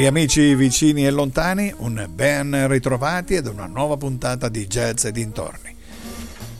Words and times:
Cari 0.00 0.12
amici 0.12 0.54
vicini 0.54 1.04
e 1.04 1.10
lontani, 1.10 1.74
un 1.76 2.08
ben 2.08 2.66
ritrovati 2.68 3.34
ed 3.34 3.46
una 3.46 3.66
nuova 3.66 3.98
puntata 3.98 4.48
di 4.48 4.66
Jazz 4.66 5.04
e 5.04 5.12
dintorni. 5.12 5.76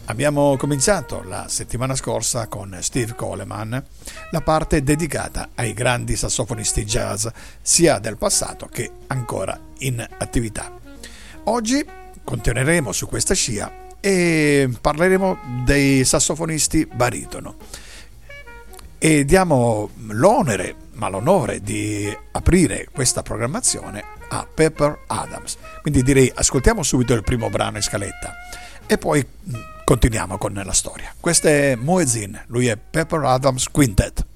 Abbiamo 0.05 0.59
cominciato 0.59 1.23
la 1.23 1.47
settimana 1.49 1.95
scorsa 1.95 2.49
con 2.49 2.77
Steve 2.83 3.15
Coleman 3.15 3.83
la 4.31 4.41
parte 4.43 4.83
dedicata 4.83 5.49
ai 5.55 5.73
grandi 5.73 6.17
sassofonisti 6.17 6.85
jazz 6.85 7.29
sia 7.63 7.99
del 7.99 8.19
passato 8.19 8.67
che 8.67 8.91
ancora 9.07 9.59
in 9.79 10.07
attività. 10.19 10.71
Oggi 11.45 11.83
continueremo 12.23 12.93
su 12.93 13.07
questa 13.07 13.33
scia 13.33 13.73
e 14.01 14.69
parleremo 14.79 15.63
dei 15.65 16.05
sassofonisti 16.05 16.87
baritono 16.93 17.57
e 19.03 19.25
diamo 19.25 19.89
l'onere 20.09 20.75
ma 21.01 21.09
l'onore 21.09 21.63
di 21.63 22.15
aprire 22.33 22.87
questa 22.93 23.23
programmazione 23.23 24.05
a 24.29 24.47
Pepper 24.47 25.05
Adams. 25.07 25.57
Quindi 25.81 26.03
direi 26.03 26.31
ascoltiamo 26.33 26.83
subito 26.83 27.15
il 27.15 27.25
primo 27.25 27.49
brano 27.49 27.79
in 27.79 27.83
scaletta 27.83 28.35
e 28.87 28.99
poi 28.99 29.27
mm, 29.27 29.55
continuiamo 29.83 30.37
con 30.37 30.53
la 30.53 30.73
storia. 30.75 31.15
Questo 31.19 31.49
è 31.49 31.75
Moezin, 31.75 32.39
lui 32.49 32.67
è 32.67 32.77
Pepper 32.77 33.25
Adams 33.25 33.71
Quintet. 33.71 34.27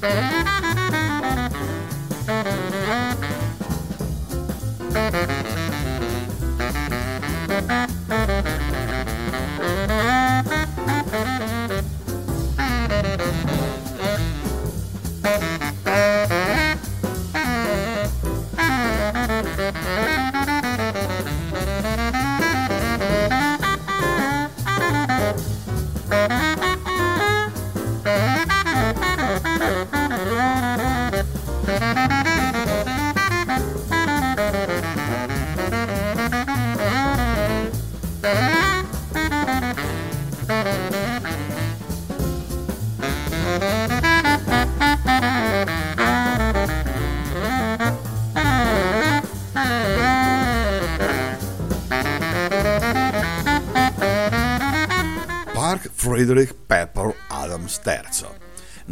Mm-hmm. 0.00 0.37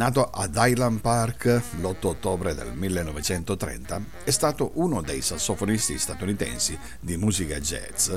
Nato 0.06 0.30
ad 0.30 0.54
Highland 0.54 1.00
Park 1.00 1.62
l'8 1.80 2.06
ottobre 2.06 2.54
del 2.54 2.72
1930, 2.74 4.04
è 4.22 4.30
stato 4.30 4.70
uno 4.74 5.02
dei 5.02 5.20
sassofonisti 5.20 5.98
statunitensi 5.98 6.78
di 7.00 7.16
musica 7.16 7.58
jazz 7.58 8.12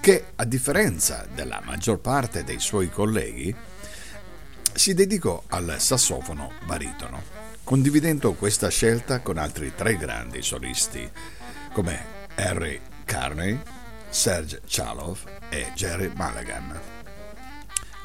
che, 0.00 0.26
a 0.36 0.44
differenza 0.44 1.26
della 1.34 1.60
maggior 1.64 1.98
parte 1.98 2.44
dei 2.44 2.60
suoi 2.60 2.90
colleghi, 2.90 3.52
si 4.72 4.94
dedicò 4.94 5.42
al 5.48 5.80
sassofono 5.80 6.52
baritono. 6.64 7.20
condividendo 7.64 8.34
questa 8.34 8.68
scelta 8.68 9.18
con 9.18 9.36
altri 9.36 9.72
tre 9.74 9.96
grandi 9.96 10.42
solisti 10.42 11.10
come 11.72 12.04
Harry 12.36 12.80
Carney, 13.04 13.60
Serge 14.08 14.60
Chalov 14.64 15.18
e 15.48 15.72
Jerry 15.74 16.12
Mulligan. 16.14 16.80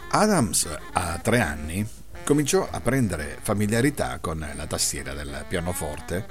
Adams 0.09 0.67
a 0.93 1.19
tre 1.19 1.39
anni 1.39 2.03
cominciò 2.25 2.67
a 2.69 2.81
prendere 2.81 3.37
familiarità 3.39 4.17
con 4.19 4.45
la 4.55 4.65
tastiera 4.65 5.13
del 5.13 5.45
pianoforte. 5.47 6.25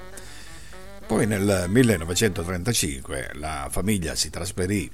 Poi 1.06 1.24
nel 1.24 1.66
1935 1.68 3.30
la 3.34 3.68
famiglia 3.70 4.16
si 4.16 4.28
trasferì 4.28 4.90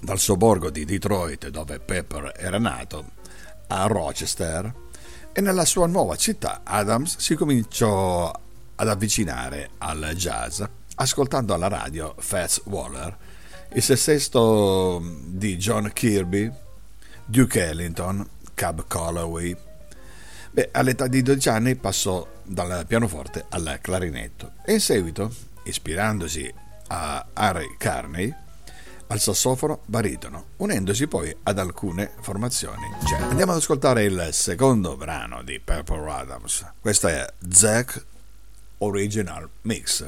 dal 0.00 0.18
sobborgo 0.18 0.70
di 0.70 0.84
Detroit, 0.84 1.48
dove 1.48 1.78
Pepper 1.78 2.32
era 2.36 2.58
nato, 2.58 3.12
a 3.68 3.86
Rochester 3.86 4.74
e 5.32 5.40
nella 5.40 5.64
sua 5.64 5.86
nuova 5.86 6.16
città 6.16 6.62
Adams 6.64 7.18
si 7.18 7.36
cominciò 7.36 8.30
ad 8.74 8.88
avvicinare 8.88 9.70
al 9.78 10.12
jazz 10.16 10.62
ascoltando 10.96 11.54
alla 11.54 11.68
radio 11.68 12.14
Fats 12.18 12.60
Waller, 12.64 13.16
il 13.74 13.82
sesto 13.82 15.00
di 15.26 15.56
John 15.56 15.90
Kirby, 15.92 16.50
Duke 17.24 17.64
Ellington, 17.64 18.28
Cab 18.52 18.86
Calloway, 18.86 19.56
Beh, 20.54 20.68
all'età 20.70 21.06
di 21.06 21.22
12 21.22 21.48
anni 21.48 21.76
passò 21.76 22.28
dal 22.42 22.84
pianoforte 22.86 23.46
al 23.48 23.78
clarinetto 23.80 24.52
e 24.66 24.74
in 24.74 24.80
seguito, 24.80 25.34
ispirandosi 25.64 26.52
a 26.88 27.26
Harry 27.32 27.74
Carney, 27.78 28.30
al 29.06 29.18
sassofono 29.18 29.80
baritono, 29.86 30.48
unendosi 30.56 31.06
poi 31.06 31.34
ad 31.44 31.58
alcune 31.58 32.12
formazioni 32.20 32.86
jazz. 33.02 33.30
Andiamo 33.30 33.52
ad 33.52 33.58
ascoltare 33.58 34.04
il 34.04 34.28
secondo 34.32 34.94
brano 34.94 35.42
di 35.42 35.58
Purple 35.58 36.10
Adams. 36.10 36.66
Questa 36.80 37.08
è 37.08 37.32
Zack 37.48 38.04
Original 38.78 39.48
Mix. 39.62 40.04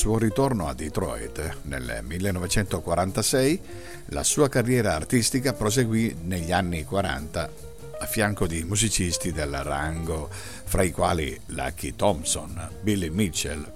Suo 0.00 0.16
ritorno 0.16 0.66
a 0.66 0.72
Detroit 0.72 1.58
nel 1.64 2.00
1946, 2.02 3.60
la 4.06 4.24
sua 4.24 4.48
carriera 4.48 4.94
artistica 4.94 5.52
proseguì 5.52 6.16
negli 6.22 6.52
anni 6.52 6.84
40 6.84 7.50
a 7.98 8.06
fianco 8.06 8.46
di 8.46 8.64
musicisti 8.64 9.30
del 9.30 9.54
rango, 9.62 10.30
fra 10.30 10.84
i 10.84 10.90
quali 10.90 11.38
Lucky 11.48 11.96
Thompson, 11.96 12.70
Billy 12.80 13.10
Mitchell, 13.10 13.70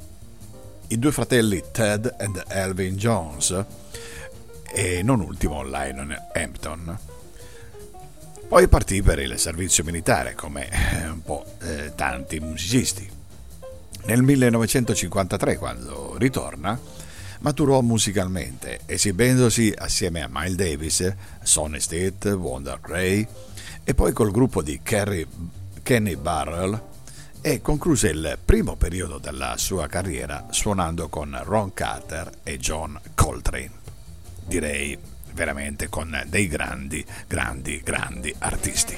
i 0.87 0.99
due 0.99 1.13
fratelli 1.13 1.63
Ted 1.71 2.15
ed 2.19 2.43
Elvin 2.49 2.97
Jones 2.97 3.65
e 4.73 5.03
non 5.03 5.21
ultimo 5.21 5.63
Lionel 5.63 6.17
Hampton. 6.33 6.99
Poi 8.49 8.67
partì 8.69 9.03
per 9.03 9.19
il 9.19 9.39
servizio 9.39 9.85
militare 9.85 10.35
come 10.35 10.71
eh, 10.71 11.07
un 11.07 11.23
po' 11.23 11.45
eh, 11.61 11.93
tanti 11.95 12.41
musicisti. 12.41 13.14
Nel 14.07 14.23
1953, 14.23 15.57
quando 15.57 16.17
ritorna, 16.19 16.79
maturò 17.41 17.81
musicalmente, 17.81 18.81
esibendosi 18.85 19.73
assieme 19.75 20.23
a 20.23 20.29
Miles 20.31 20.57
Davis, 20.57 21.15
Sonny 21.43 21.81
Stitt, 21.81 22.27
Wonder 22.27 22.81
Gray 22.81 23.27
e 23.83 23.95
poi 23.95 24.13
col 24.13 24.31
gruppo 24.31 24.63
di 24.63 24.81
Kerry, 24.83 25.27
Kenny 25.83 26.17
Barrell 26.17 26.79
e 27.41 27.63
concluse 27.63 28.09
il 28.09 28.39
primo 28.45 28.77
periodo 28.77 29.17
della 29.17 29.57
sua 29.57 29.87
carriera 29.87 30.49
suonando 30.51 31.09
con 31.09 31.39
Ron 31.43 31.73
Carter 31.73 32.31
e 32.43 32.59
John 32.59 33.01
Coltrane. 33.15 33.71
Direi 34.45 34.99
veramente 35.33 35.89
con 35.89 36.25
dei 36.27 36.47
grandi, 36.47 37.03
grandi, 37.27 37.81
grandi 37.83 38.35
artisti. 38.39 38.97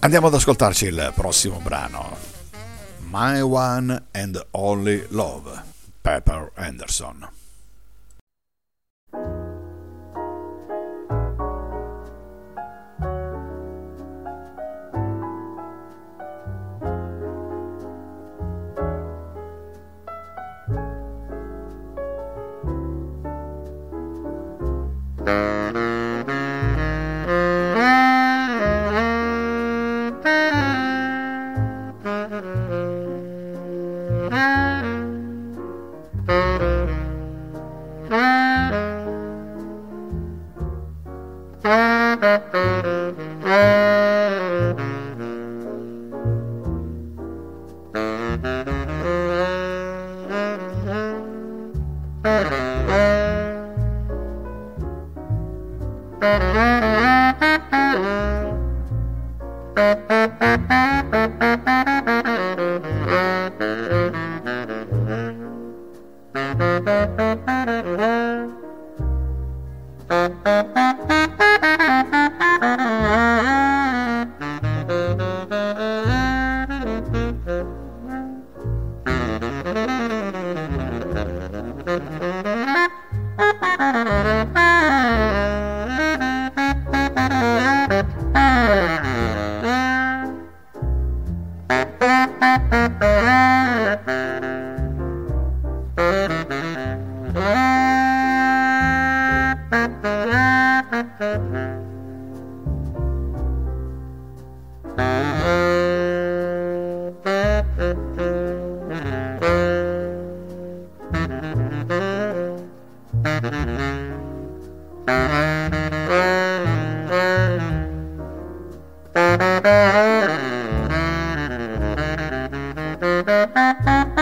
Andiamo 0.00 0.28
ad 0.28 0.34
ascoltarci 0.34 0.86
il 0.86 1.12
prossimo 1.16 1.58
brano. 1.58 2.37
My 3.10 3.42
One 3.42 4.04
and 4.14 4.36
Only 4.52 5.06
Love, 5.06 5.62
Pepper 6.02 6.52
Anderson. 6.58 7.24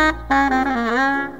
Ah, 0.06 0.14
ah, 0.30 0.48
ah, 0.52 1.30
ah. 1.32 1.35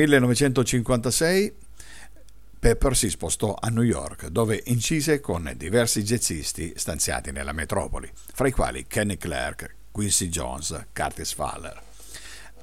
1956 0.00 1.54
Pepper 2.58 2.96
si 2.96 3.10
spostò 3.10 3.56
a 3.58 3.68
New 3.68 3.82
York, 3.82 4.28
dove 4.28 4.62
incise 4.66 5.20
con 5.20 5.50
diversi 5.56 6.02
jazzisti 6.02 6.74
stanziati 6.76 7.32
nella 7.32 7.52
metropoli, 7.52 8.10
fra 8.14 8.48
i 8.48 8.52
quali 8.52 8.86
Kenny 8.86 9.16
Clark, 9.16 9.76
Quincy 9.90 10.28
Jones, 10.28 10.86
Curtis 10.92 11.32
Fowler. 11.32 11.82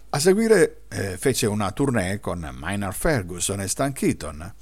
A 0.09 0.19
seguire 0.19 0.81
eh, 0.87 1.17
fece 1.17 1.47
una 1.47 1.71
tournée 1.71 2.19
con 2.19 2.47
Minor 2.59 2.93
Ferguson 2.93 3.61
e 3.61 3.67
Stan 3.67 3.91
Keaton. 3.91 4.53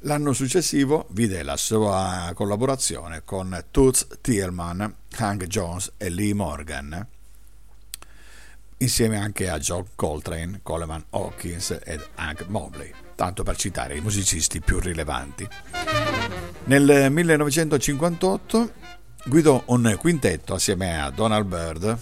L'anno 0.00 0.32
successivo 0.32 1.06
vide 1.10 1.42
la 1.42 1.56
sua 1.56 2.32
collaborazione 2.34 3.22
con 3.24 3.64
Toots 3.70 4.18
Thielman, 4.20 4.94
Hank 5.16 5.44
Jones 5.46 5.92
e 5.96 6.08
Lee 6.08 6.34
Morgan, 6.34 7.06
insieme 8.78 9.18
anche 9.18 9.48
a 9.48 9.58
John 9.58 9.86
Coltrane, 9.94 10.60
Coleman 10.62 11.04
Hawkins 11.10 11.78
ed 11.84 12.06
Hank 12.14 12.46
Mobley 12.48 12.92
tanto 13.14 13.42
per 13.42 13.56
citare 13.56 13.96
i 13.96 14.00
musicisti 14.00 14.60
più 14.60 14.78
rilevanti. 14.78 15.48
Nel 16.64 17.10
1958 17.10 18.72
guidò 19.26 19.62
un 19.66 19.96
quintetto 19.98 20.54
assieme 20.54 21.00
a 21.00 21.10
Donald 21.10 21.46
Byrd 21.46 21.98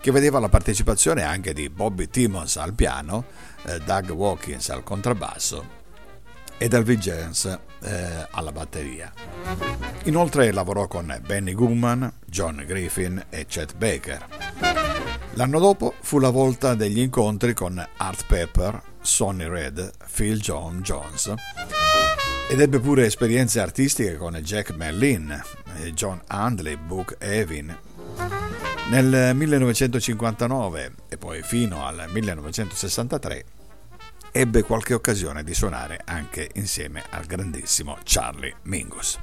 che 0.00 0.10
vedeva 0.10 0.40
la 0.40 0.48
partecipazione 0.48 1.22
anche 1.22 1.52
di 1.52 1.68
Bobby 1.68 2.08
Timmons 2.08 2.56
al 2.56 2.74
piano, 2.74 3.24
eh, 3.64 3.78
Doug 3.80 4.10
Watkins 4.10 4.68
al 4.70 4.82
contrabbasso 4.82 5.80
e 6.62 6.68
Elvin 6.70 7.00
James 7.00 7.58
eh, 7.80 8.26
alla 8.30 8.52
batteria. 8.52 9.12
Inoltre 10.04 10.52
lavorò 10.52 10.86
con 10.86 11.20
Benny 11.26 11.54
Goodman, 11.54 12.12
John 12.24 12.62
Griffin 12.64 13.24
e 13.30 13.46
Chet 13.46 13.74
Baker. 13.74 14.24
L'anno 15.32 15.58
dopo 15.58 15.94
fu 16.00 16.20
la 16.20 16.30
volta 16.30 16.74
degli 16.74 17.00
incontri 17.00 17.52
con 17.52 17.84
Art 17.96 18.26
Pepper, 18.26 18.80
Sonny 19.00 19.48
Red, 19.48 19.90
Phil 20.14 20.38
John 20.38 20.82
Jones 20.82 21.34
ed 22.48 22.60
ebbe 22.60 22.78
pure 22.78 23.06
esperienze 23.06 23.58
artistiche 23.58 24.16
con 24.16 24.34
Jack 24.34 24.72
Merlin, 24.76 25.42
John 25.94 26.20
Handley, 26.28 26.76
Book 26.76 27.16
Evin. 27.18 27.76
Nel 28.90 29.34
1959 29.34 30.92
e 31.08 31.16
poi 31.16 31.42
fino 31.42 31.84
al 31.86 32.04
1963 32.08 33.44
ebbe 34.32 34.62
qualche 34.62 34.94
occasione 34.94 35.44
di 35.44 35.54
suonare 35.54 36.00
anche 36.04 36.50
insieme 36.54 37.04
al 37.10 37.26
grandissimo 37.26 37.98
Charlie 38.02 38.54
Mingus. 38.62 39.18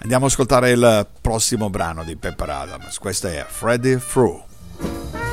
Andiamo 0.00 0.24
ad 0.24 0.30
ascoltare 0.32 0.70
il 0.70 1.06
prossimo 1.20 1.70
brano 1.70 2.02
di 2.02 2.16
Pepper 2.16 2.50
Adams, 2.50 2.98
questo 2.98 3.28
è 3.28 3.44
Freddy 3.46 3.98
Through. 3.98 5.27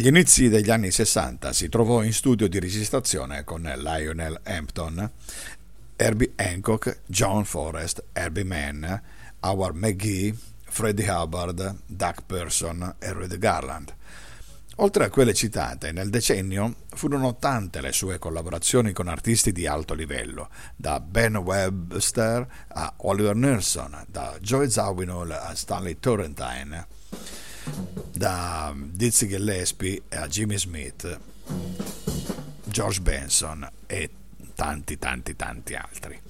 Agli 0.00 0.06
inizi 0.06 0.48
degli 0.48 0.70
anni 0.70 0.90
60 0.90 1.52
si 1.52 1.68
trovò 1.68 2.02
in 2.02 2.14
studio 2.14 2.48
di 2.48 2.58
registrazione 2.58 3.44
con 3.44 3.60
Lionel 3.60 4.40
Hampton, 4.44 5.10
Herbie 5.94 6.32
Hancock, 6.36 7.00
John 7.04 7.44
Forrest, 7.44 8.04
Herbie 8.14 8.44
Mann, 8.44 8.82
Howard 9.40 9.76
McGee, 9.76 10.34
Freddie 10.62 11.06
Hubbard, 11.06 11.80
Doug 11.84 12.14
Person 12.24 12.94
e 12.98 13.12
Red 13.12 13.36
Garland. 13.36 13.94
Oltre 14.76 15.04
a 15.04 15.10
quelle 15.10 15.34
citate, 15.34 15.92
nel 15.92 16.08
decennio 16.08 16.76
furono 16.94 17.36
tante 17.36 17.82
le 17.82 17.92
sue 17.92 18.18
collaborazioni 18.18 18.92
con 18.92 19.06
artisti 19.06 19.52
di 19.52 19.66
alto 19.66 19.92
livello, 19.92 20.48
da 20.76 20.98
Ben 20.98 21.36
Webster 21.36 22.46
a 22.68 22.94
Oliver 22.96 23.34
Nelson, 23.34 24.06
da 24.08 24.34
Joe 24.40 24.70
Zawinul 24.70 25.30
a 25.30 25.54
Stanley 25.54 25.98
Turrentine, 26.00 26.86
da 28.12 28.74
Dizzy 28.76 29.26
Gillespie 29.26 30.02
a 30.10 30.26
Jimmy 30.26 30.58
Smith, 30.58 31.18
George 32.64 33.00
Benson 33.00 33.68
e 33.86 34.10
tanti 34.54 34.98
tanti 34.98 35.36
tanti 35.36 35.74
altri. 35.74 36.20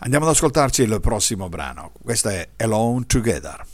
Andiamo 0.00 0.26
ad 0.26 0.32
ascoltarci 0.32 0.82
il 0.82 1.00
prossimo 1.00 1.48
brano, 1.48 1.92
questo 2.02 2.28
è 2.28 2.48
Alone 2.56 3.06
Together. 3.06 3.64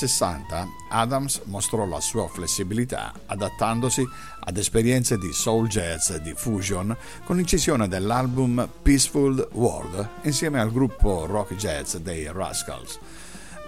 60 0.00 0.66
Adams 0.88 1.42
mostrò 1.44 1.84
la 1.84 2.00
sua 2.00 2.26
flessibilità 2.26 3.12
adattandosi 3.26 4.02
ad 4.40 4.56
esperienze 4.56 5.18
di 5.18 5.30
soul 5.34 5.68
jazz 5.68 6.08
e 6.08 6.22
di 6.22 6.32
fusion 6.34 6.96
con 7.24 7.36
l'incisione 7.36 7.86
dell'album 7.86 8.66
Peaceful 8.80 9.46
World 9.52 10.08
insieme 10.22 10.58
al 10.58 10.72
gruppo 10.72 11.26
rock 11.26 11.54
jazz 11.54 11.96
dei 11.96 12.32
Rascals, 12.32 12.98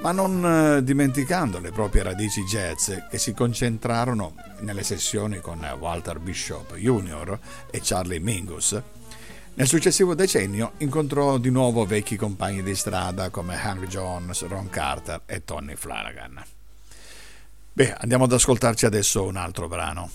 ma 0.00 0.12
non 0.12 0.42
eh, 0.42 0.82
dimenticando 0.82 1.58
le 1.58 1.70
proprie 1.70 2.02
radici 2.02 2.44
jazz 2.44 2.90
che 3.10 3.18
si 3.18 3.34
concentrarono 3.34 4.34
nelle 4.60 4.82
sessioni 4.82 5.38
con 5.40 5.60
Walter 5.78 6.18
Bishop 6.18 6.76
Jr. 6.76 7.38
e 7.70 7.80
Charlie 7.82 8.20
Mingus 8.20 8.80
nel 9.54 9.66
successivo 9.66 10.14
decennio 10.14 10.72
incontrò 10.78 11.36
di 11.38 11.50
nuovo 11.50 11.84
vecchi 11.84 12.16
compagni 12.16 12.62
di 12.62 12.74
strada 12.74 13.28
come 13.30 13.60
Hank 13.60 13.86
Jones, 13.86 14.46
Ron 14.46 14.70
Carter 14.70 15.22
e 15.26 15.44
Tony 15.44 15.74
Flanagan. 15.74 16.42
Beh, 17.74 17.94
andiamo 17.94 18.24
ad 18.24 18.32
ascoltarci 18.32 18.86
adesso 18.86 19.24
un 19.24 19.36
altro 19.36 19.68
brano. 19.68 20.10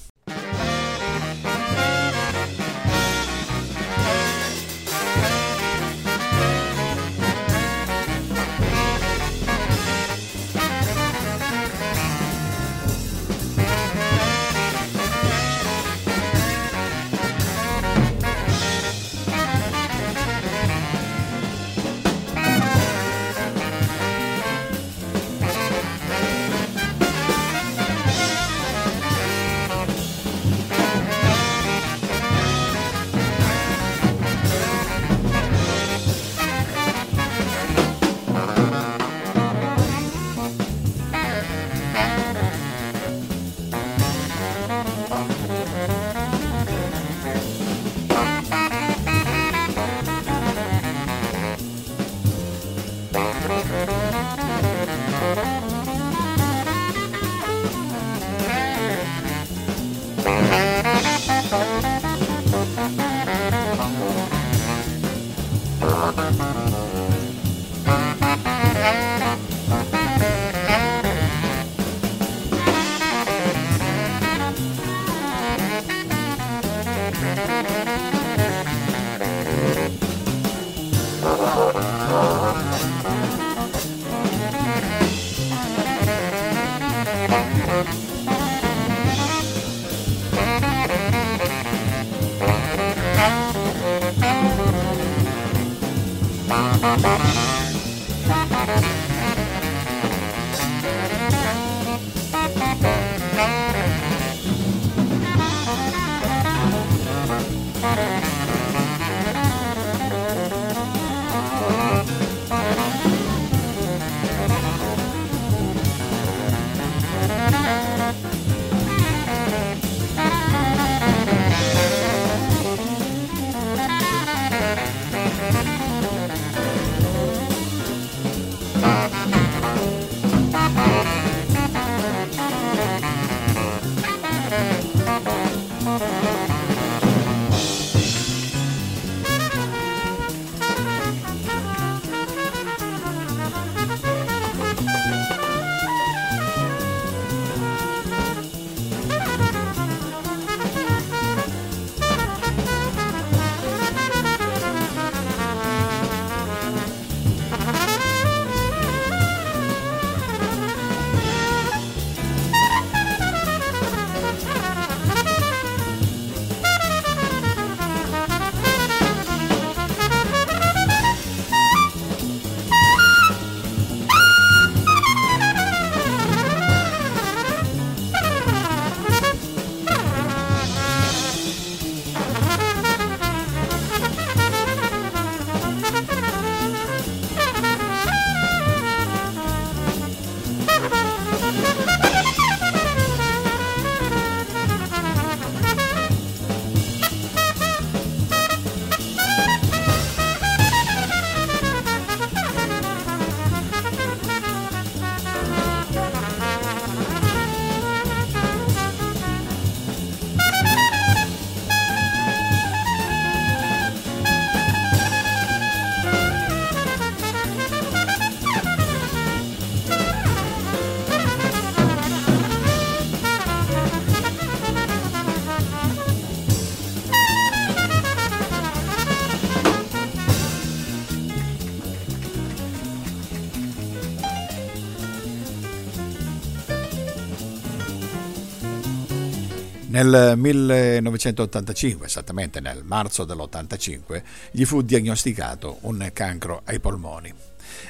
Nel 239.97 240.37
1985, 240.37 242.05
esattamente 242.05 242.59
nel 242.59 242.83
marzo 242.83 243.23
dell'85, 243.23 244.21
gli 244.51 244.63
fu 244.63 244.83
diagnosticato 244.83 245.79
un 245.81 246.07
cancro 246.13 246.61
ai 246.65 246.79
polmoni 246.79 247.33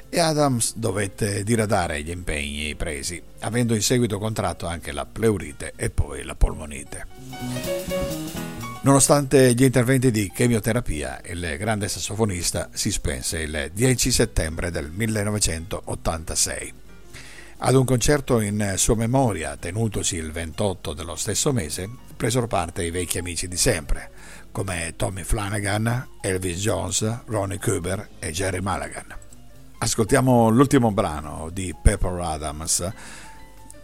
e 0.08 0.17
Adams 0.17 0.78
dovette 0.78 1.43
diradare 1.43 2.02
gli 2.04 2.10
impegni 2.10 2.74
presi, 2.76 3.22
avendo 3.39 3.76
in 3.76 3.82
seguito 3.82 4.20
contratto 4.20 4.67
anche 4.67 4.93
la 4.93 5.06
pleurite 5.06 5.74
e 5.76 5.89
poi 5.89 6.24
la 6.24 6.36
polmonite. 6.36 7.08
Nonostante 8.84 9.54
gli 9.54 9.63
interventi 9.63 10.10
di 10.10 10.32
chemioterapia, 10.34 11.20
il 11.26 11.58
grande 11.60 11.89
sassofonista 11.89 12.70
si 12.72 12.89
spense 12.89 13.39
il 13.39 13.72
10 13.74 14.12
settembre 14.13 14.72
del 14.72 14.89
1986. 14.91 16.87
Ad 17.60 17.74
un 17.74 17.86
concerto 17.86 18.39
in 18.39 18.76
sua 18.78 18.96
memoria, 18.96 19.58
tenutosi 19.58 20.15
il 20.15 20.32
28 20.32 20.93
dello 20.93 21.15
stesso 21.15 21.52
mese, 21.52 21.89
presero 22.15 22.46
parte 22.46 22.84
i 22.84 22.91
vecchi 22.91 23.17
amici 23.17 23.48
di 23.48 23.58
sempre, 23.58 24.12
come 24.52 24.93
Tommy 24.96 25.24
Flanagan, 25.24 26.08
Elvis 26.22 26.60
Jones, 26.60 27.24
Ronnie 27.26 27.58
Cooper 27.58 28.10
e 28.20 28.32
Jerry 28.32 28.60
Mulligan. 28.60 29.08
Ascoltiamo 29.80 30.50
l'ultimo 30.50 30.91
brano 30.91 31.50
di 31.52 31.76
Pepper 31.82 32.20
Adams, 32.20 32.91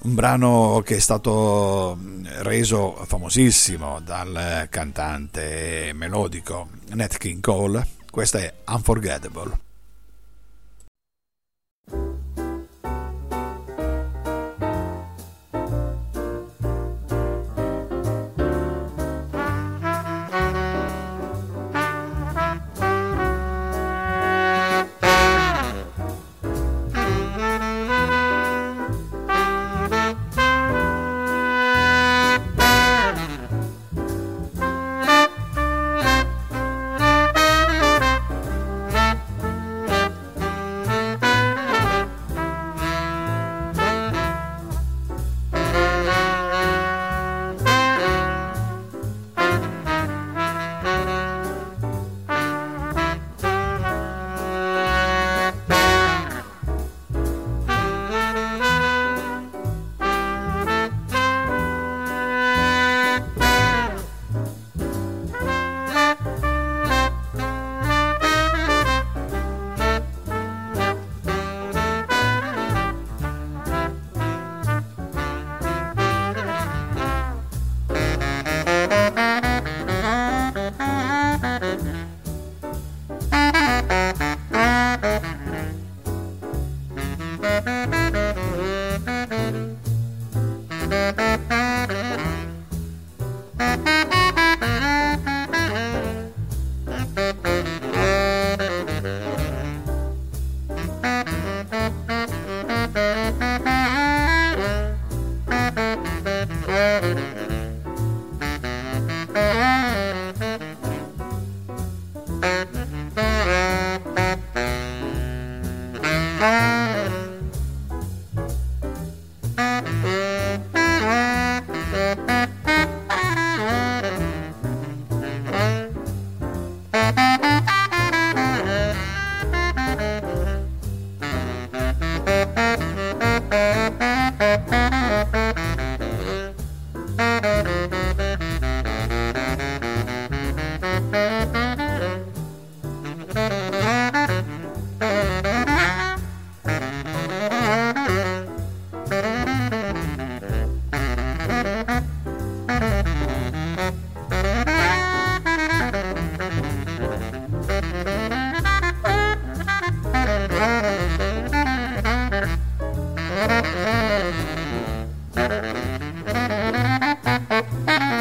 un 0.03 0.13
brano 0.13 0.83
che 0.85 0.97
è 0.97 0.99
stato 0.99 1.97
reso 2.41 3.03
famosissimo 3.05 4.01
dal 4.01 4.67
cantante 4.69 5.91
melodico 5.95 6.69
Nat 6.89 7.17
King 7.17 7.41
Cole. 7.41 7.87
Questa 8.11 8.37
è 8.37 8.53
Unforgettable. 8.67 9.72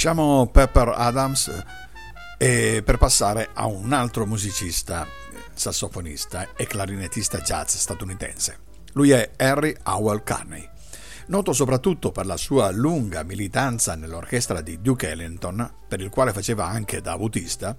Lasciamo 0.01 0.47
Pepper 0.47 0.93
Adams 0.95 1.51
eh, 2.37 2.81
per 2.85 2.97
passare 2.97 3.49
a 3.53 3.65
un 3.65 3.91
altro 3.91 4.25
musicista, 4.25 5.05
sassofonista 5.53 6.53
e 6.55 6.65
clarinettista 6.65 7.39
jazz 7.39 7.75
statunitense. 7.75 8.59
Lui 8.93 9.09
è 9.09 9.31
Harry 9.35 9.75
Howell 9.83 10.23
Carney, 10.23 10.65
noto 11.27 11.51
soprattutto 11.51 12.13
per 12.13 12.25
la 12.25 12.37
sua 12.37 12.71
lunga 12.71 13.23
militanza 13.23 13.95
nell'orchestra 13.95 14.61
di 14.61 14.79
Duke 14.79 15.09
Ellington, 15.09 15.69
per 15.89 15.99
il 15.99 16.09
quale 16.09 16.31
faceva 16.31 16.65
anche 16.65 17.01
da 17.01 17.11
autista, 17.11 17.77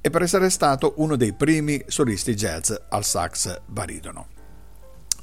e 0.00 0.10
per 0.10 0.22
essere 0.22 0.48
stato 0.50 0.94
uno 0.98 1.16
dei 1.16 1.32
primi 1.32 1.82
solisti 1.88 2.36
jazz 2.36 2.72
al 2.90 3.04
sax 3.04 3.60
baritono. 3.66 4.28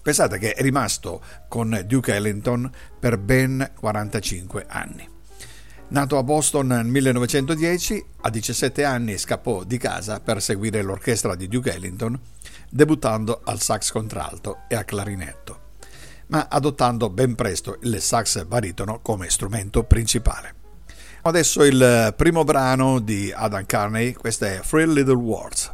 Pensate 0.02 0.40
che 0.40 0.56
è 0.56 0.62
rimasto 0.62 1.22
con 1.48 1.86
Duke 1.86 2.14
Ellington 2.14 2.70
per 3.00 3.18
ben 3.18 3.72
45 3.80 4.66
anni. 4.68 5.20
Nato 5.92 6.18
a 6.18 6.24
Boston 6.24 6.68
nel 6.68 6.86
1910, 6.86 8.06
a 8.22 8.30
17 8.30 8.86
anni 8.86 9.18
scappò 9.18 9.66
di 9.66 9.78
casa 9.78 10.22
per 10.22 10.42
seguire 10.42 10.82
l'orchestra 10.82 11.36
di 11.36 11.50
Duke 11.50 11.74
Ellington, 11.74 12.18
debuttando 12.70 13.42
al 13.44 13.60
sax 13.60 13.92
contralto 13.92 14.60
e 14.70 14.76
a 14.76 14.86
clarinetto, 14.86 15.60
ma 16.28 16.48
adottando 16.50 17.10
ben 17.10 17.36
presto 17.36 17.78
il 17.82 18.00
sax 18.00 18.46
baritono 18.46 19.00
come 19.02 19.30
strumento 19.30 19.84
principale. 19.84 20.56
Adesso 21.24 21.66
il 21.66 22.14
primo 22.16 22.46
brano 22.46 23.00
di 23.00 23.30
Adam 23.36 23.66
Carney, 23.66 24.14
questo 24.14 24.46
è 24.46 24.62
Free 24.64 24.88
Little 24.88 25.16
Words. 25.16 25.74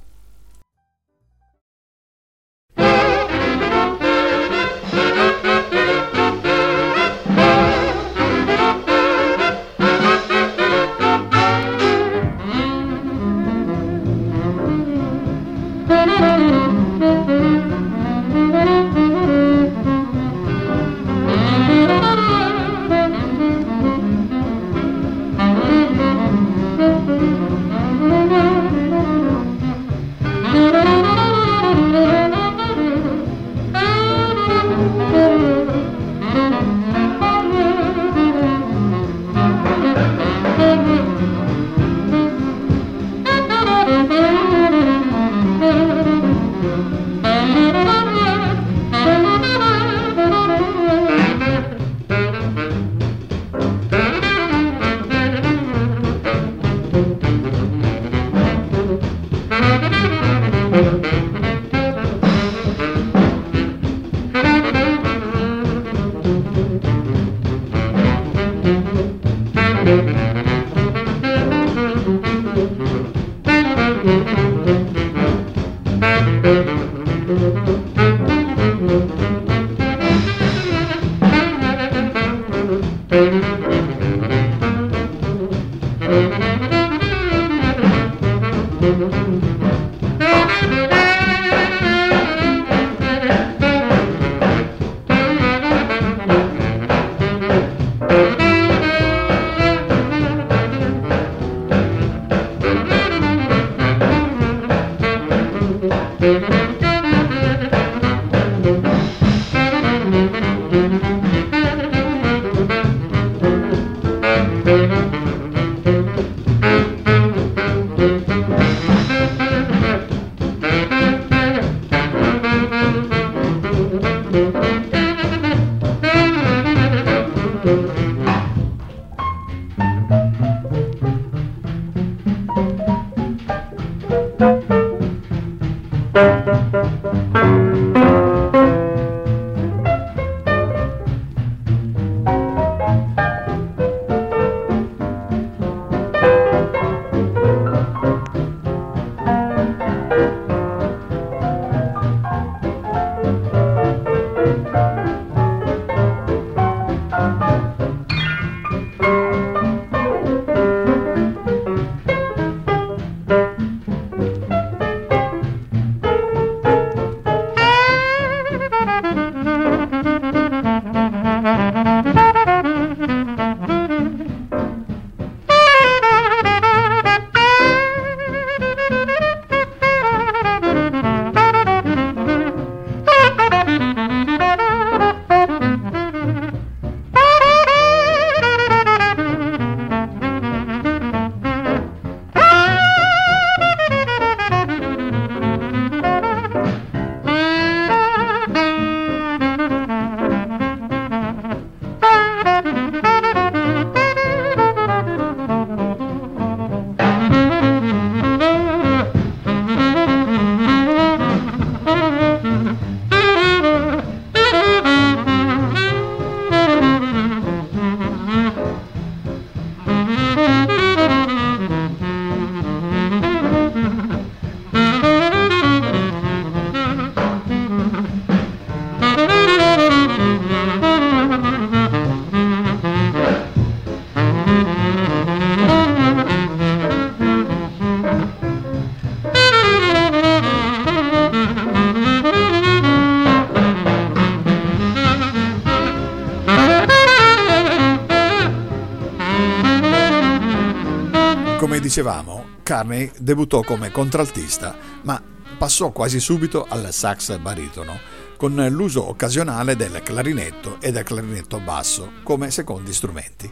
Carney 252.78 253.09
debuttò 253.17 253.61
come 253.61 253.89
contraltista, 253.89 254.75
ma 255.01 255.19
passò 255.57 255.89
quasi 255.89 256.19
subito 256.19 256.67
al 256.69 256.93
sax 256.93 257.36
baritono, 257.39 257.97
con 258.38 258.53
l'uso 258.69 259.09
occasionale 259.09 259.75
del 259.75 260.03
clarinetto 260.03 260.78
e 260.80 260.91
del 260.91 261.01
clarinetto 261.01 261.59
basso 261.59 262.11
come 262.21 262.51
secondi 262.51 262.93
strumenti. 262.93 263.51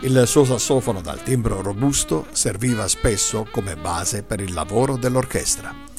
Il 0.00 0.22
suo 0.26 0.46
sassofono 0.46 1.02
dal 1.02 1.22
timbro 1.22 1.60
robusto 1.60 2.26
serviva 2.32 2.88
spesso 2.88 3.46
come 3.50 3.76
base 3.76 4.22
per 4.22 4.40
il 4.40 4.54
lavoro 4.54 4.96
dell'orchestra. 4.96 5.91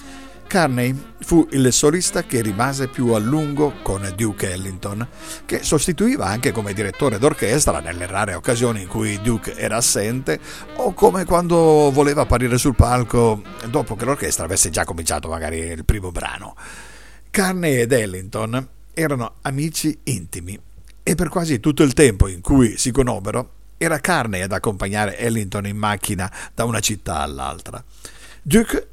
McCartney 0.43 0.95
fu 1.19 1.47
il 1.51 1.71
solista 1.71 2.23
che 2.23 2.41
rimase 2.41 2.87
più 2.87 3.13
a 3.13 3.17
lungo 3.17 3.75
con 3.81 4.11
Duke 4.15 4.51
Ellington, 4.51 5.07
che 5.45 5.63
sostituiva 5.63 6.27
anche 6.27 6.51
come 6.51 6.73
direttore 6.73 7.17
d'orchestra 7.17 7.79
nelle 7.79 8.05
rare 8.05 8.35
occasioni 8.35 8.81
in 8.81 8.87
cui 8.87 9.19
Duke 9.21 9.55
era 9.55 9.77
assente 9.77 10.39
o 10.75 10.93
come 10.93 11.25
quando 11.25 11.89
voleva 11.91 12.21
apparire 12.21 12.57
sul 12.57 12.75
palco 12.75 13.41
dopo 13.69 13.95
che 13.95 14.05
l'orchestra 14.05 14.45
avesse 14.45 14.69
già 14.69 14.83
cominciato 14.83 15.27
magari 15.27 15.59
il 15.59 15.85
primo 15.85 16.11
brano. 16.11 16.55
Carney 17.31 17.79
ed 17.79 17.91
Ellington 17.91 18.67
erano 18.93 19.35
amici 19.41 19.97
intimi 20.03 20.59
e 21.01 21.15
per 21.15 21.29
quasi 21.29 21.59
tutto 21.59 21.81
il 21.81 21.93
tempo 21.93 22.27
in 22.27 22.41
cui 22.41 22.77
si 22.77 22.91
conobbero 22.91 23.61
era 23.77 23.99
Carney 23.99 24.41
ad 24.41 24.51
accompagnare 24.51 25.17
Ellington 25.17 25.65
in 25.65 25.77
macchina 25.77 26.31
da 26.53 26.65
una 26.65 26.79
città 26.79 27.21
all'altra. 27.21 27.83
Duke 28.45 28.89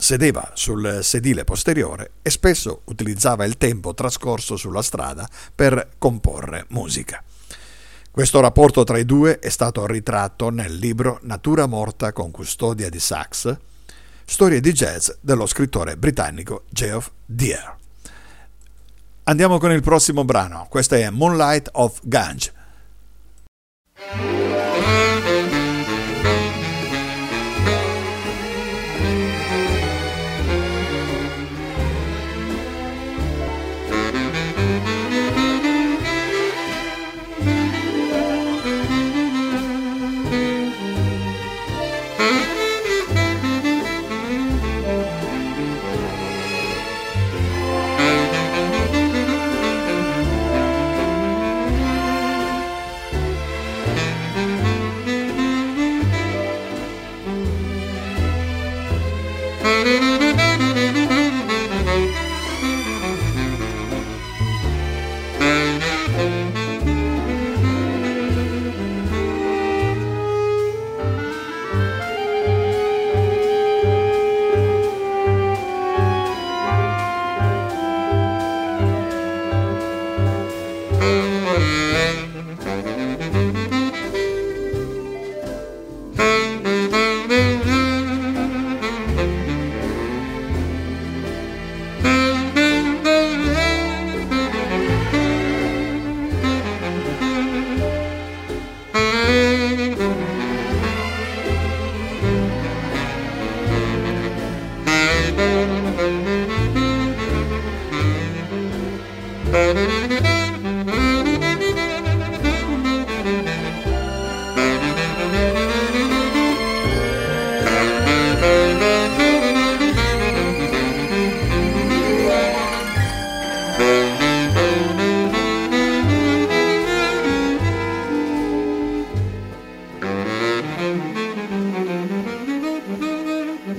sedeva 0.00 0.50
sul 0.54 1.00
sedile 1.02 1.44
posteriore 1.44 2.12
e 2.22 2.30
spesso 2.30 2.82
utilizzava 2.86 3.44
il 3.44 3.56
tempo 3.56 3.94
trascorso 3.94 4.56
sulla 4.56 4.82
strada 4.82 5.28
per 5.54 5.90
comporre 5.98 6.64
musica. 6.70 7.22
Questo 8.10 8.40
rapporto 8.40 8.82
tra 8.82 8.98
i 8.98 9.04
due 9.04 9.38
è 9.38 9.48
stato 9.50 9.86
ritratto 9.86 10.50
nel 10.50 10.74
libro 10.74 11.20
Natura 11.22 11.66
morta 11.66 12.12
con 12.12 12.30
custodia 12.30 12.88
di 12.88 12.98
sax, 12.98 13.56
storie 14.24 14.60
di 14.60 14.72
jazz 14.72 15.10
dello 15.20 15.46
scrittore 15.46 15.96
britannico 15.96 16.64
Geoff 16.70 17.10
Deere. 17.24 17.76
Andiamo 19.24 19.58
con 19.58 19.70
il 19.70 19.82
prossimo 19.82 20.24
brano, 20.24 20.66
questo 20.68 20.96
è 20.96 21.08
Moonlight 21.08 21.68
of 21.72 22.00
Gange. 22.02 22.59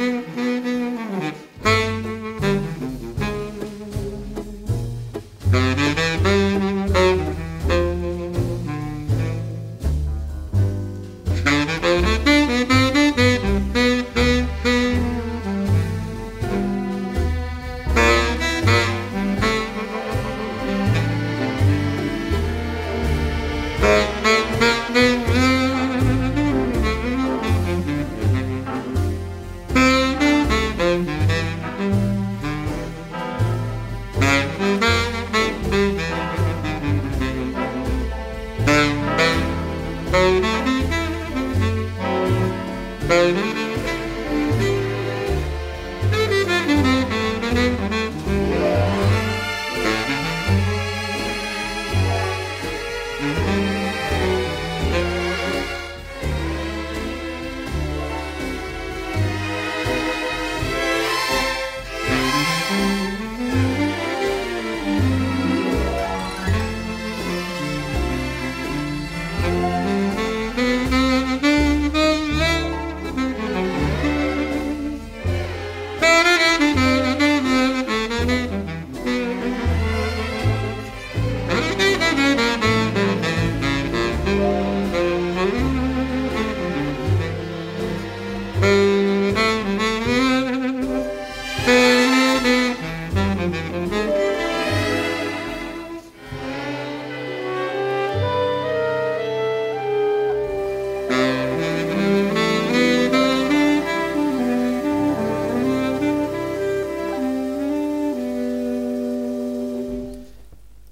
Mm-hmm. 0.02 0.31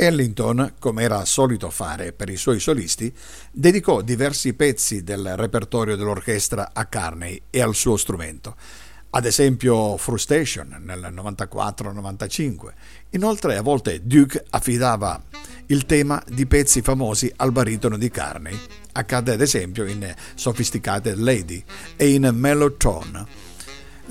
Ellington, 0.09 0.73
come 0.79 1.03
era 1.03 1.23
solito 1.23 1.69
fare 1.69 2.13
per 2.13 2.29
i 2.29 2.35
suoi 2.35 2.59
solisti, 2.59 3.13
dedicò 3.51 4.01
diversi 4.01 4.55
pezzi 4.55 5.03
del 5.03 5.35
repertorio 5.35 5.95
dell'orchestra 5.95 6.71
a 6.73 6.85
Carney 6.85 7.39
e 7.51 7.61
al 7.61 7.75
suo 7.75 7.95
strumento, 7.95 8.55
ad 9.11 9.25
esempio 9.25 9.97
Frustration 9.97 10.77
nel 10.79 11.13
94-95. 11.13 12.73
Inoltre 13.11 13.55
a 13.57 13.61
volte 13.61 14.01
Duke 14.03 14.43
affidava 14.49 15.21
il 15.67 15.85
tema 15.85 16.23
di 16.27 16.47
pezzi 16.47 16.81
famosi 16.81 17.31
al 17.35 17.51
baritono 17.51 17.95
di 17.95 18.09
Carney. 18.09 18.59
Accade 18.93 19.33
ad 19.33 19.41
esempio 19.41 19.85
in 19.85 20.11
Sophisticated 20.33 21.17
Lady 21.17 21.63
e 21.95 22.13
in 22.13 22.27
Mellotone. 22.33 23.48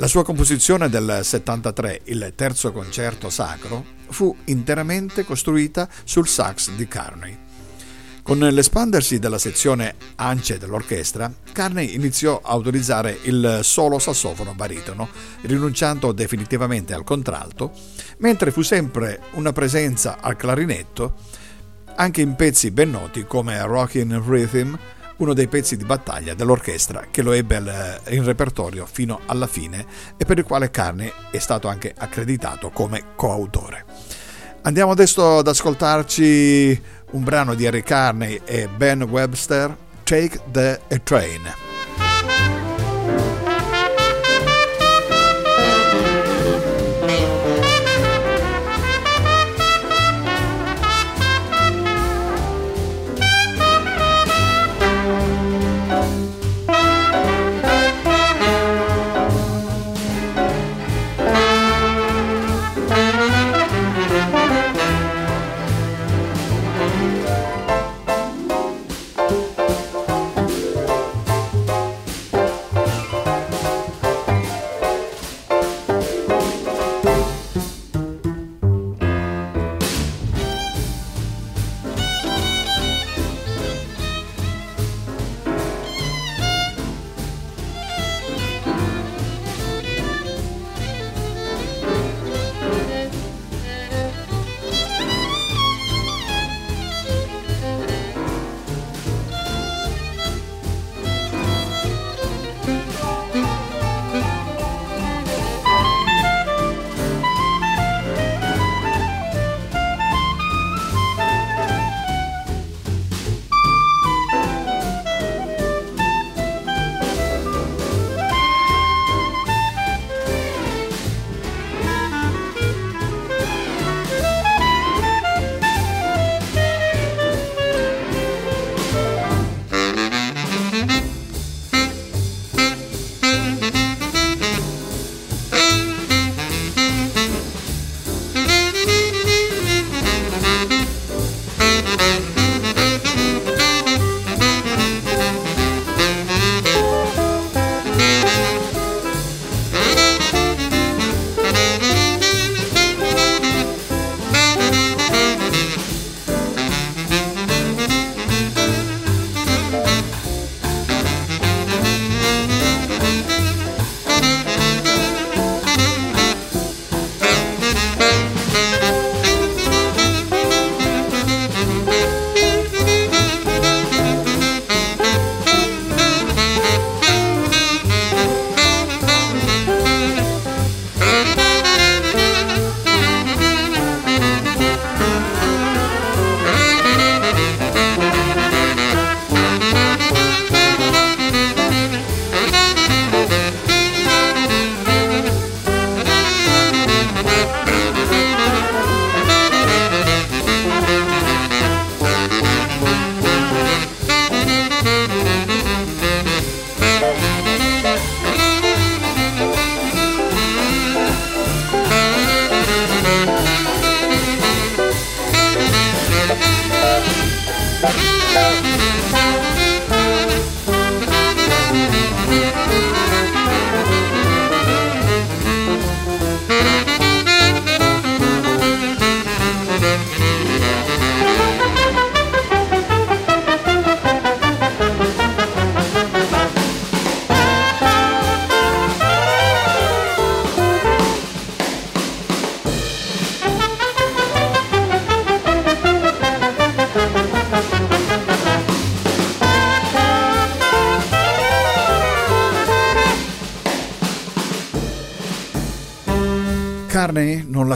La 0.01 0.07
sua 0.07 0.23
composizione 0.23 0.89
del 0.89 1.23
73, 1.25 2.03
il 2.05 2.33
terzo 2.37 2.71
concerto 2.71 3.31
sacro, 3.31 3.85
fu 4.11 4.35
interamente 4.45 5.25
costruita 5.25 5.89
sul 6.05 6.29
sax 6.29 6.71
di 6.71 6.87
Carney. 6.87 7.37
Con 8.23 8.39
l'espandersi 8.39 9.19
della 9.19 9.39
sezione 9.39 9.97
ANCE 10.15 10.57
dell'orchestra, 10.57 11.33
Carney 11.51 11.95
iniziò 11.95 12.41
a 12.41 12.55
utilizzare 12.55 13.19
il 13.23 13.59
solo 13.63 13.99
sassofono 13.99 14.55
baritono, 14.55 15.09
rinunciando 15.41 16.13
definitivamente 16.13 16.95
al 16.95 17.03
contralto, 17.03 17.73
mentre 18.19 18.53
fu 18.53 18.63
sempre 18.63 19.21
una 19.33 19.53
presenza 19.53 20.19
al 20.21 20.37
clarinetto 20.37 21.15
anche 21.97 22.21
in 22.21 22.37
pezzi 22.37 22.71
ben 22.71 22.91
noti 22.91 23.25
come 23.25 23.61
Rockin' 23.61 24.23
Rhythm, 24.25 24.79
uno 25.19 25.35
dei 25.35 25.49
pezzi 25.49 25.77
di 25.77 25.85
battaglia 25.85 26.35
dell'orchestra 26.35 27.07
che 27.11 27.23
lo 27.23 27.33
ebbe 27.33 28.01
in 28.09 28.25
repertorio 28.25 28.87
fino 28.91 29.21
alla 29.27 29.47
fine 29.47 29.87
e 30.17 30.25
per 30.25 30.39
il 30.39 30.45
quale 30.45 30.71
Carney 30.71 31.11
è 31.31 31.39
stato 31.39 31.69
anche 31.69 31.95
accreditato 31.97 32.71
come 32.71 33.15
coautore. 33.15 33.85
Andiamo 34.63 34.93
adesso 34.93 35.39
ad 35.39 35.49
ascoltarci 35.49 36.83
un 37.13 37.25
brano 37.25 37.55
di 37.55 37.67
Harry 37.67 37.83
Carney 37.83 38.41
e 38.45 38.69
Ben 38.69 39.03
Webster, 39.03 39.77
Take 40.03 40.41
the 40.51 40.81
Train. 41.03 42.58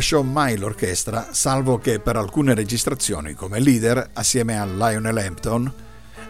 Lasciò 0.03 0.23
mai 0.23 0.59
l'orchestra, 0.59 1.29
salvo 1.31 1.79
che 1.79 2.01
per 2.01 2.17
alcune 2.17 2.55
registrazioni 2.55 3.35
come 3.35 3.61
leader 3.61 4.11
assieme 4.15 4.59
a 4.59 4.65
Lionel 4.65 5.17
Hampton. 5.17 5.73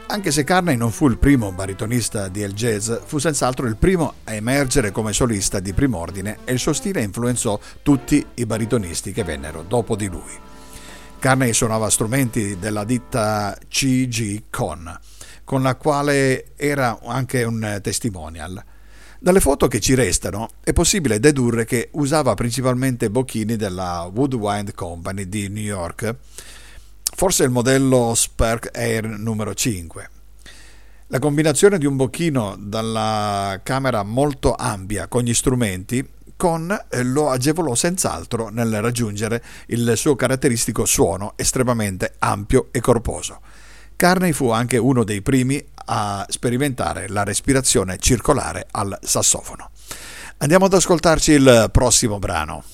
Anche 0.08 0.30
se 0.30 0.44
Carney 0.44 0.76
non 0.76 0.90
fu 0.90 1.08
il 1.08 1.16
primo 1.16 1.52
baritonista 1.52 2.28
di 2.28 2.42
El 2.42 2.52
Jazz, 2.52 2.92
fu 3.06 3.16
senz'altro 3.16 3.66
il 3.66 3.76
primo 3.76 4.12
a 4.24 4.34
emergere 4.34 4.90
come 4.90 5.14
solista 5.14 5.58
di 5.58 5.72
prim'ordine 5.72 6.40
e 6.44 6.52
il 6.52 6.58
suo 6.58 6.74
stile 6.74 7.00
influenzò 7.00 7.58
tutti 7.80 8.22
i 8.34 8.44
baritonisti 8.44 9.10
che 9.10 9.24
vennero 9.24 9.62
dopo 9.66 9.96
di 9.96 10.08
lui. 10.08 10.38
Carney 11.18 11.54
suonava 11.54 11.88
strumenti 11.88 12.58
della 12.58 12.84
ditta 12.84 13.56
CG 13.68 14.42
Con, 14.50 15.00
con 15.44 15.62
la 15.62 15.76
quale 15.76 16.54
era 16.56 16.98
anche 17.06 17.42
un 17.44 17.78
testimonial. 17.82 18.62
Dalle 19.22 19.38
foto 19.38 19.68
che 19.68 19.78
ci 19.78 19.94
restano 19.94 20.48
è 20.64 20.72
possibile 20.72 21.20
dedurre 21.20 21.64
che 21.64 21.90
usava 21.92 22.34
principalmente 22.34 23.08
bocchini 23.08 23.54
della 23.54 24.10
Woodwind 24.12 24.74
Company 24.74 25.28
di 25.28 25.48
New 25.48 25.62
York, 25.62 26.16
forse 27.04 27.44
il 27.44 27.50
modello 27.50 28.14
Spark 28.16 28.70
Air 28.72 29.06
numero 29.06 29.54
5. 29.54 30.10
La 31.06 31.20
combinazione 31.20 31.78
di 31.78 31.86
un 31.86 31.94
bocchino 31.94 32.56
dalla 32.58 33.60
camera 33.62 34.02
molto 34.02 34.56
ampia 34.56 35.06
con 35.06 35.22
gli 35.22 35.34
strumenti 35.34 36.04
con 36.34 36.76
eh, 36.90 37.04
lo 37.04 37.30
agevolò 37.30 37.76
senz'altro 37.76 38.48
nel 38.48 38.80
raggiungere 38.80 39.40
il 39.66 39.92
suo 39.94 40.16
caratteristico 40.16 40.84
suono 40.84 41.34
estremamente 41.36 42.14
ampio 42.18 42.70
e 42.72 42.80
corposo. 42.80 43.40
Carney 44.02 44.32
fu 44.32 44.50
anche 44.50 44.78
uno 44.78 45.04
dei 45.04 45.22
primi 45.22 45.64
a 45.84 46.26
sperimentare 46.28 47.08
la 47.08 47.22
respirazione 47.22 47.98
circolare 47.98 48.66
al 48.72 48.98
sassofono. 49.00 49.70
Andiamo 50.38 50.64
ad 50.64 50.74
ascoltarci 50.74 51.30
il 51.30 51.68
prossimo 51.70 52.18
brano. 52.18 52.64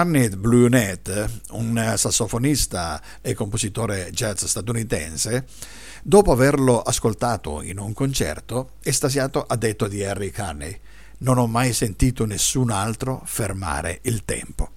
Arnett 0.00 0.34
Bluenet, 0.36 1.40
un 1.50 1.92
sassofonista 1.94 3.02
e 3.20 3.34
compositore 3.34 4.08
jazz 4.12 4.44
statunitense, 4.44 5.46
dopo 6.02 6.32
averlo 6.32 6.80
ascoltato 6.80 7.60
in 7.60 7.78
un 7.78 7.92
concerto, 7.92 8.76
estasiato 8.82 9.44
ha 9.46 9.56
detto 9.56 9.88
di 9.88 10.02
Harry 10.02 10.30
Carney: 10.30 10.80
Non 11.18 11.36
ho 11.36 11.46
mai 11.46 11.74
sentito 11.74 12.24
nessun 12.24 12.70
altro 12.70 13.20
fermare 13.26 13.98
il 14.04 14.24
tempo. 14.24 14.70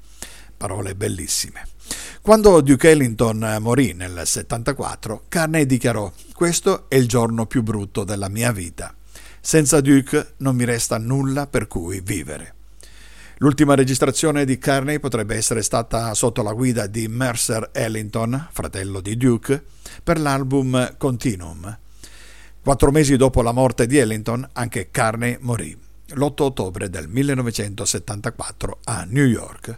Parole 0.57 0.93
bellissime. 0.93 1.67
Quando 2.21 2.59
Duke 2.59 2.89
Ellington 2.89 3.59
morì 3.61 3.93
nel 3.93 4.24
74, 4.26 5.24
Carney 5.30 5.65
dichiarò: 5.65 6.11
Questo 6.34 6.89
è 6.89 6.95
il 6.95 7.07
giorno 7.07 7.45
più 7.45 7.63
brutto 7.63 8.03
della 8.03 8.28
mia 8.28 8.51
vita. 8.51 8.93
Senza 9.39 9.80
Duke 9.80 10.34
non 10.39 10.57
mi 10.57 10.65
resta 10.65 10.97
nulla 10.97 11.47
per 11.47 11.67
cui 11.67 12.01
vivere. 12.01 12.55
L'ultima 13.44 13.76
registrazione 13.76 14.46
di 14.46 14.58
Carney 14.58 15.00
potrebbe 15.00 15.36
essere 15.36 15.64
stata 15.64 16.14
sotto 16.14 16.41
la 16.44 16.54
guida 16.54 16.88
di 16.88 17.10
Mercer 17.10 17.72
Ellington, 17.74 18.48
fratello 18.50 19.02
di 19.02 19.18
Duke, 19.18 19.62
per 20.02 20.18
l'album 20.18 20.96
Continuum. 20.96 21.78
Quattro 22.62 22.91
mesi 22.91 23.18
dopo 23.18 23.41
la 23.41 23.52
morte 23.52 23.86
di 23.86 23.98
Ellington, 23.98 24.48
anche 24.54 24.91
Carney 24.91 25.36
morì, 25.41 25.78
l'8 26.14 26.41
ottobre 26.41 26.89
del 26.89 27.10
1974 27.10 28.80
a 28.86 29.06
New 29.10 29.26
York. 29.26 29.78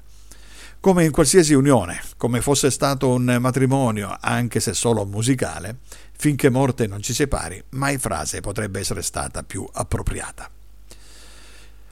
Come 0.80 1.04
in 1.04 1.12
qualsiasi 1.12 1.56
unione, 1.56 2.00
come 2.18 2.42
fosse 2.42 2.70
stato 2.70 3.10
un 3.10 3.38
matrimonio, 3.40 4.16
anche 4.22 4.60
se 4.60 4.76
solo 4.76 5.08
musicale, 5.08 5.78
finché 6.16 6.52
morte 6.52 6.86
non 6.86 7.02
ci 7.02 7.16
separi, 7.16 7.64
mai 7.70 7.98
frase 7.98 8.42
potrebbe 8.42 8.82
essere 8.82 9.02
stata 9.02 9.42
più 9.42 9.68
appropriata. 9.74 10.55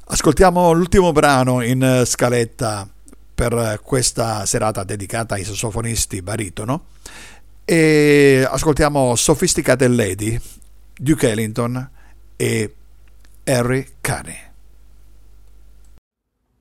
Ascoltiamo 0.05 0.73
l'ultimo 0.73 1.13
brano 1.13 1.61
in 1.61 2.03
scaletta 2.05 2.87
per 3.33 3.79
questa 3.81 4.45
serata 4.45 4.83
dedicata 4.83 5.35
ai 5.35 5.45
sassofonisti 5.45 6.21
baritono 6.21 6.87
e 7.63 8.45
ascoltiamo 8.47 9.15
Sophisticated 9.15 9.89
Lady, 9.89 10.37
Duke 10.93 11.29
Ellington 11.29 11.89
e 12.35 12.75
Harry 13.45 13.87
Carney. 14.01 14.37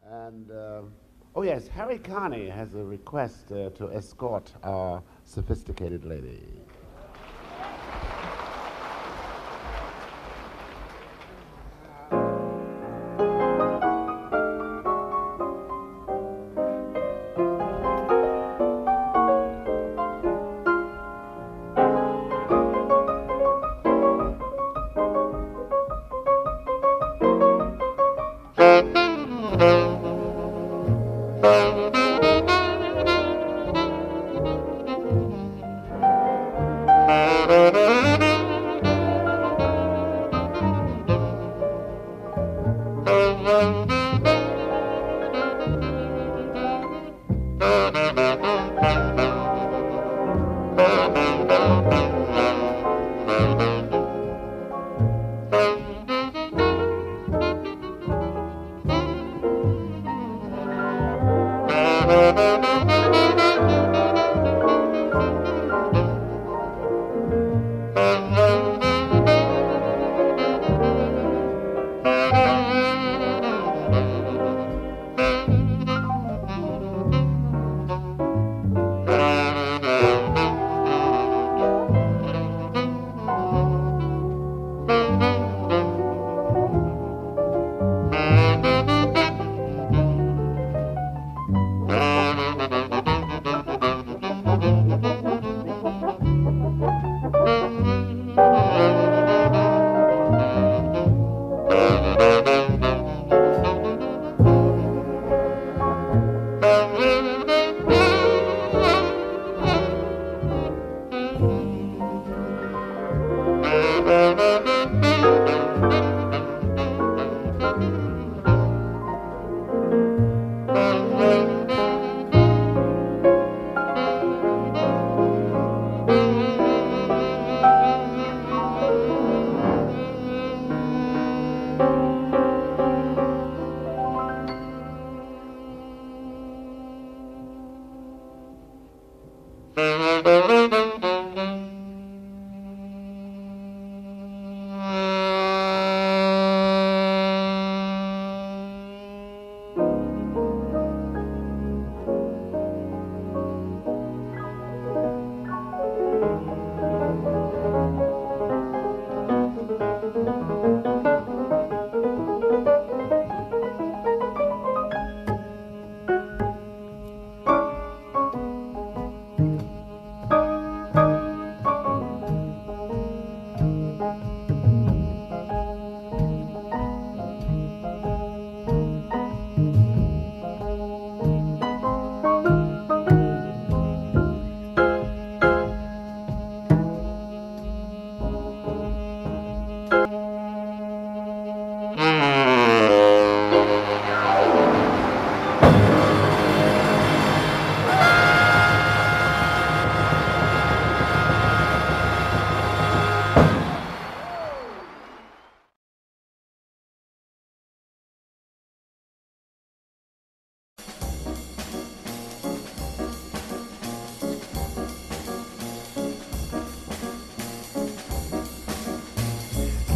And, 0.08 0.48
uh, 0.48 0.88
oh 1.32 1.42
yes, 1.42 1.68
Harry 1.74 2.00
Carney 2.00 2.48
has 2.48 2.74
a 2.74 2.84
request 2.84 3.50
uh, 3.50 3.70
to 3.70 3.90
escort 3.90 4.52
our 4.62 5.02
sophisticated 5.24 6.04
lady. 6.04 6.61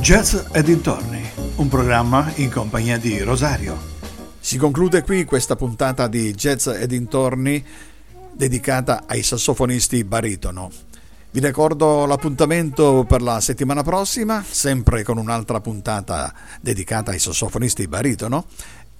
Jazz 0.06 0.36
e 0.52 0.62
dintorni, 0.62 1.20
un 1.56 1.66
programma 1.66 2.30
in 2.36 2.48
compagnia 2.48 2.96
di 2.96 3.20
Rosario. 3.22 3.76
Si 4.38 4.56
conclude 4.56 5.02
qui 5.02 5.24
questa 5.24 5.56
puntata 5.56 6.06
di 6.06 6.32
Jazz 6.32 6.68
e 6.68 6.86
dintorni 6.86 7.64
dedicata 8.30 9.02
ai 9.08 9.24
sassofonisti 9.24 10.04
baritono. 10.04 10.70
Vi 11.32 11.40
ricordo 11.40 12.06
l'appuntamento 12.06 13.04
per 13.04 13.20
la 13.20 13.40
settimana 13.40 13.82
prossima, 13.82 14.44
sempre 14.48 15.02
con 15.02 15.18
un'altra 15.18 15.60
puntata 15.60 16.32
dedicata 16.60 17.10
ai 17.10 17.18
sassofonisti 17.18 17.88
baritono 17.88 18.46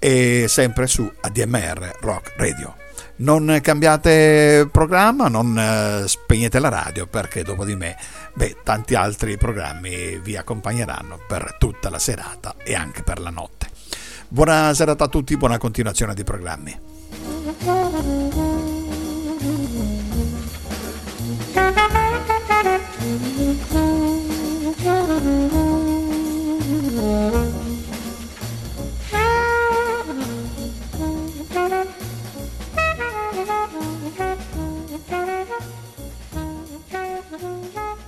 e 0.01 0.47
sempre 0.49 0.89
su 0.89 1.09
ADMR 1.21 1.99
Rock 2.01 2.35
Radio 2.37 2.86
non 3.17 3.59
cambiate 3.63 4.69
programma, 4.71 5.29
non 5.29 5.59
eh, 5.59 6.09
spegnete 6.09 6.59
la 6.59 6.69
radio 6.69 7.07
perché 7.07 7.43
dopo 7.43 7.65
di 7.65 7.75
me, 7.75 7.97
beh, 8.35 8.59
tanti 8.63 8.95
altri 8.95 9.37
programmi 9.37 10.19
vi 10.19 10.37
accompagneranno 10.37 11.21
per 11.27 11.57
tutta 11.59 11.89
la 11.91 11.99
serata 11.99 12.57
e 12.63 12.75
anche 12.75 13.03
per 13.03 13.21
la 13.21 13.31
notte. 13.31 13.69
Buona 14.29 14.75
serata 14.75 15.05
a 15.05 15.09
tutti, 15.09 15.37
buona 15.37 15.59
continuazione 15.59 16.15
di 16.15 16.25
programmi. 16.25 16.81
Thank 31.57 32.06
Thank 33.47 33.73
you. 37.77 38.06